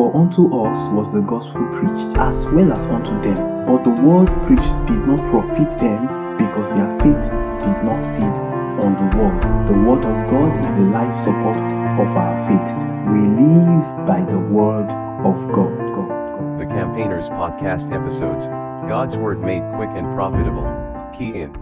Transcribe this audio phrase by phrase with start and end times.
[0.00, 3.36] For unto us was the gospel preached, as well as unto them.
[3.66, 6.08] But the word preached did not profit them,
[6.40, 7.28] because their faith
[7.60, 8.36] did not feed
[8.80, 9.36] on the word.
[9.68, 11.60] The word of God is the life support
[12.00, 12.70] of our faith.
[13.12, 14.88] We live by the word
[15.20, 15.76] of God.
[15.76, 16.58] God, God.
[16.58, 18.46] The Campaigners Podcast episodes
[18.88, 20.64] God's Word made quick and profitable.
[21.12, 21.54] Key in.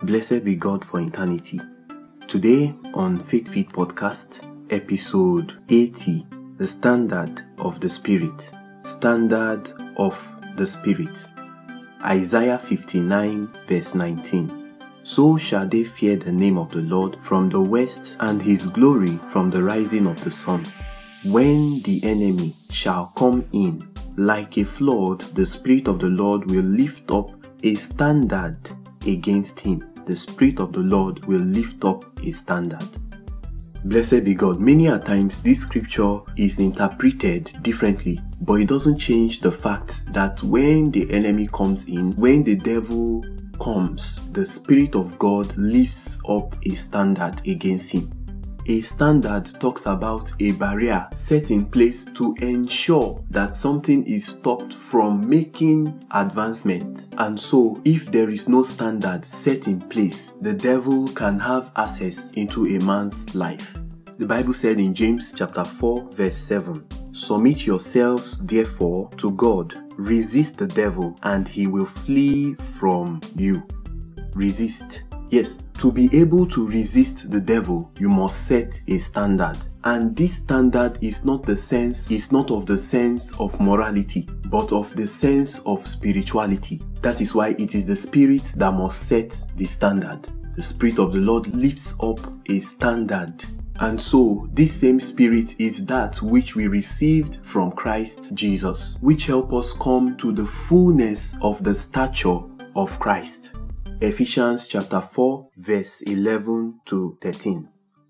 [0.00, 1.60] Blessed be God for eternity.
[2.26, 4.40] Today on Faith Feed Podcast,
[4.70, 6.24] episode 80
[6.62, 8.52] The Standard of the Spirit.
[8.84, 10.16] Standard of
[10.56, 11.26] the Spirit.
[12.04, 14.76] Isaiah 59, verse 19.
[15.02, 19.18] So shall they fear the name of the Lord from the west, and his glory
[19.32, 20.64] from the rising of the sun.
[21.24, 23.82] When the enemy shall come in
[24.16, 27.32] like a flood, the Spirit of the Lord will lift up
[27.64, 28.56] a standard
[29.04, 29.90] against him.
[30.06, 33.01] The Spirit of the Lord will lift up a standard.
[33.84, 34.60] Blessed be God.
[34.60, 40.40] Many a times this scripture is interpreted differently, but it doesn't change the fact that
[40.44, 43.24] when the enemy comes in, when the devil
[43.60, 48.12] comes, the Spirit of God lifts up a standard against him.
[48.66, 54.72] A standard talks about a barrier set in place to ensure that something is stopped
[54.72, 57.08] from making advancement.
[57.18, 62.30] And so, if there is no standard set in place, the devil can have access
[62.32, 63.80] into a man's life.
[64.18, 70.56] The Bible said in James chapter 4 verse 7, Submit yourselves therefore to God, resist
[70.56, 73.66] the devil and he will flee from you.
[74.34, 75.02] Resist
[75.32, 79.56] Yes, to be able to resist the devil, you must set a standard.
[79.82, 84.72] And this standard is not the sense, is not of the sense of morality, but
[84.72, 86.82] of the sense of spirituality.
[87.00, 90.28] That is why it is the spirit that must set the standard.
[90.56, 93.42] The spirit of the Lord lifts up a standard.
[93.76, 99.54] And so, this same spirit is that which we received from Christ Jesus, which help
[99.54, 102.40] us come to the fullness of the stature
[102.76, 103.48] of Christ.
[104.04, 107.68] Ephesians chapter 4, verse 11 to 13.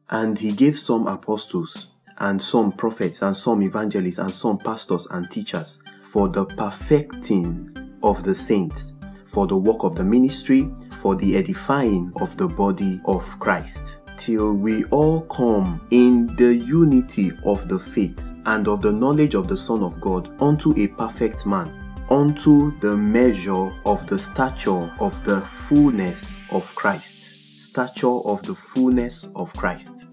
[0.09, 5.31] And he gave some apostles, and some prophets, and some evangelists, and some pastors and
[5.31, 5.81] teachers
[6.11, 8.95] for the perfecting of the saints,
[9.27, 10.67] for the work of the ministry,
[11.03, 17.33] for the edifying of the body of Christ, till we all come in the unity
[17.45, 21.45] of the faith and of the knowledge of the Son of God unto a perfect
[21.45, 27.19] man unto the measure of the stature of the fullness of Christ.
[27.59, 30.07] Stature of the fullness of Christ.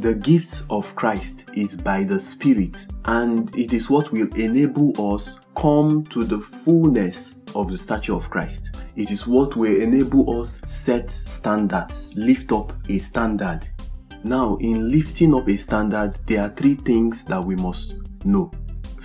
[0.00, 5.40] The gifts of Christ is by the Spirit, and it is what will enable us
[5.56, 8.70] come to the fullness of the stature of Christ.
[8.94, 13.68] It is what will enable us set standards, lift up a standard.
[14.24, 18.50] Now, in lifting up a standard, there are three things that we must know.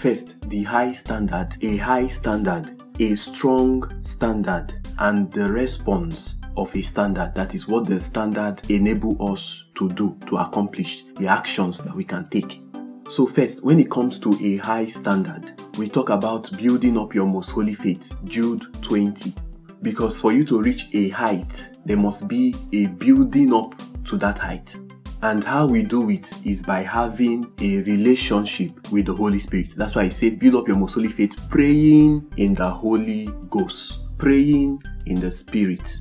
[0.03, 6.81] First, the high standard, a high standard, a strong standard, and the response of a
[6.81, 7.31] standard.
[7.35, 12.03] That is what the standard enable us to do, to accomplish, the actions that we
[12.03, 12.61] can take.
[13.09, 17.25] So first, when it comes to a high standard, we talk about building up your
[17.25, 19.33] most holy faith, Jude 20.
[19.83, 24.37] Because for you to reach a height, there must be a building up to that
[24.37, 24.75] height.
[25.23, 29.69] And how we do it is by having a relationship with the Holy Spirit.
[29.77, 33.99] That's why I said build up your most holy faith, praying in the Holy Ghost,
[34.17, 35.97] praying in the Spirit.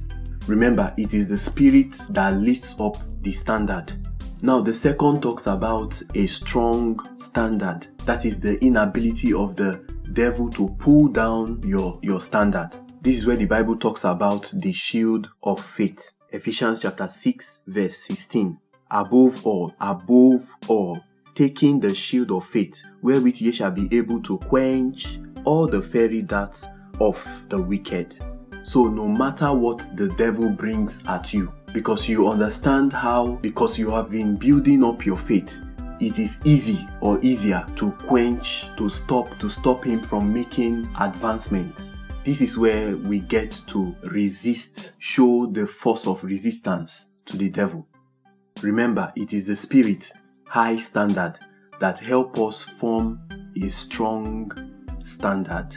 [0.49, 3.93] Remember, it is the Spirit that lifts up the standard.
[4.43, 7.87] Now, the second talks about a strong standard.
[7.99, 9.85] That is the inability of the
[10.15, 12.71] devil to pull down your, your standard.
[13.03, 16.11] This is where the Bible talks about the shield of faith.
[16.33, 18.59] Ephesians chapter 6, verse 16
[18.93, 21.01] above all, above all,
[21.35, 26.23] taking the shield of faith, wherewith ye shall be able to quench all the fiery
[26.23, 26.65] darts
[27.01, 28.23] of the wicked.
[28.65, 33.91] So, no matter what the devil brings at you, because you understand how, because you
[33.91, 35.59] have been building up your faith,
[35.99, 41.93] it is easy or easier to quench, to stop, to stop him from making advancements.
[42.25, 47.89] This is where we get to resist, show the force of resistance to the devil.
[48.63, 50.13] Remember, it is the spirit,
[50.45, 51.35] high standard,
[51.81, 53.21] that help us form
[53.61, 54.53] a strong
[55.05, 55.77] standard.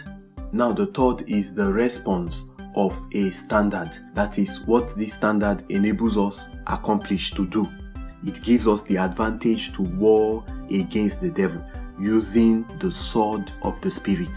[0.52, 2.46] Now, the third is the response
[2.76, 3.98] of a standard.
[4.14, 7.68] That is what this standard enables us accomplish to do.
[8.24, 11.64] It gives us the advantage to war against the devil
[12.00, 14.36] using the sword of the spirit.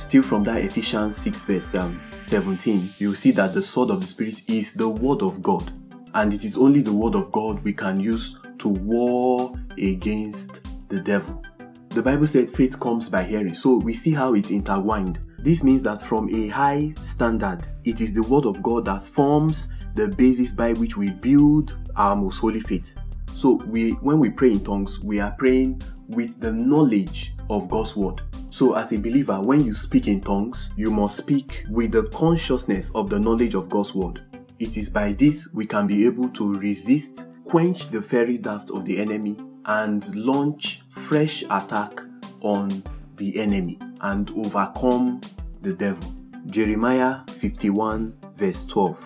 [0.00, 4.06] Still from that Ephesians 6 verse um, 17, you see that the sword of the
[4.08, 5.72] spirit is the word of God
[6.16, 10.98] and it is only the word of God we can use to war against the
[10.98, 11.44] devil.
[11.90, 13.54] The Bible said faith comes by hearing.
[13.54, 15.18] So we see how it's intertwined.
[15.38, 19.68] This means that from a high standard, it is the word of God that forms
[19.94, 22.94] the basis by which we build our most holy faith.
[23.34, 27.94] So we when we pray in tongues, we are praying with the knowledge of God's
[27.94, 28.22] word.
[28.48, 32.90] So as a believer, when you speak in tongues, you must speak with the consciousness
[32.94, 34.22] of the knowledge of God's word.
[34.58, 38.86] It is by this we can be able to resist, quench the fiery dart of
[38.86, 39.36] the enemy,
[39.66, 42.00] and launch fresh attack
[42.40, 42.82] on
[43.16, 45.20] the enemy and overcome
[45.60, 46.10] the devil.
[46.46, 49.04] Jeremiah 51 verse 12.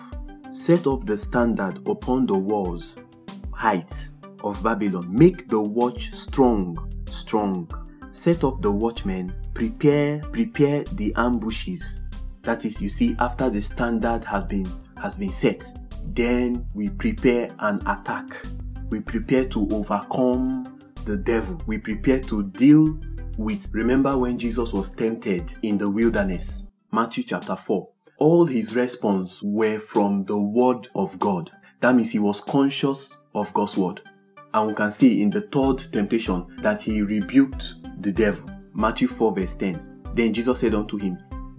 [0.53, 2.95] Set up the standard upon the walls,
[3.51, 3.91] height
[4.45, 5.13] of Babylon.
[5.13, 7.69] Make the watch strong, strong.
[8.13, 9.33] Set up the watchmen.
[9.53, 12.01] Prepare, prepare the ambushes.
[12.43, 14.67] That is, you see, after the standard has been
[15.01, 15.63] has been set,
[16.13, 18.45] then we prepare an attack.
[18.89, 21.61] We prepare to overcome the devil.
[21.65, 22.97] We prepare to deal
[23.37, 23.69] with.
[23.73, 26.63] Remember when Jesus was tempted in the wilderness?
[26.91, 27.87] Matthew chapter 4.
[28.17, 31.49] All his response were from the word of God.
[31.79, 34.01] That means he was conscious of God's word.
[34.53, 38.49] And we can see in the third temptation that he rebuked the devil.
[38.73, 40.03] Matthew 4, verse 10.
[40.13, 41.17] Then Jesus said unto him,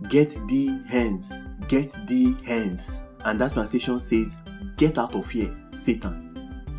[0.08, 1.32] Get thee hence,
[1.68, 2.92] get thee hence.
[3.24, 4.36] And that translation says,
[4.76, 6.32] Get out of here, Satan.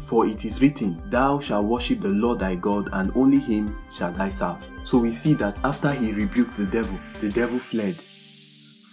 [0.06, 4.12] For it is written, Thou shalt worship the Lord thy God, and only him shall
[4.12, 4.58] thou serve.
[4.84, 8.04] So we see that after he rebuked the devil, the devil fled.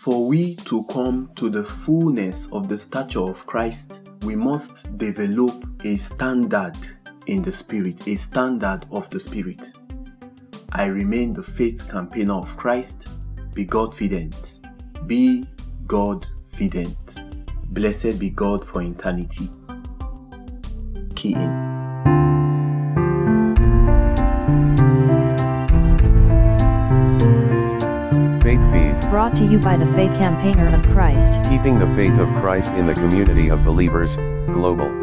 [0.01, 5.63] For we to come to the fullness of the stature of Christ, we must develop
[5.85, 6.77] a standard
[7.27, 9.61] in the Spirit, a standard of the Spirit.
[10.73, 13.09] I remain the faith campaigner of Christ.
[13.53, 14.61] Be God fident.
[15.07, 15.45] Be
[15.87, 17.30] God fident.
[17.73, 19.49] Blessed be God for eternity.
[21.15, 21.71] Key in.
[28.43, 29.09] Faith Feed.
[29.09, 31.49] Brought to you by the Faith Campaigner of Christ.
[31.49, 35.00] Keeping the faith of Christ in the community of believers, global.